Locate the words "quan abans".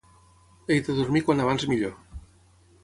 1.29-1.69